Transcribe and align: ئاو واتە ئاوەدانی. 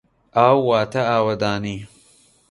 ئاو 0.37 0.57
واتە 0.69 1.01
ئاوەدانی. 1.09 1.77